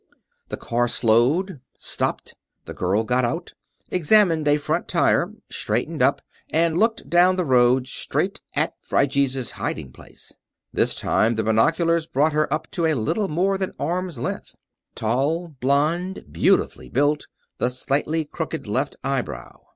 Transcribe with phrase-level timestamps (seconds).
[0.49, 2.33] The car slowed; stopped.
[2.65, 3.53] The girl got out,
[3.91, 9.91] examined a front tire, straightened up, and looked down the road, straight at Phryges' hiding
[9.91, 10.35] place.
[10.73, 14.55] This time the binoculars brought her up to little more than arm's length.
[14.95, 17.27] Tall, blonde, beautifully built;
[17.59, 19.59] the slightly crooked left eyebrow.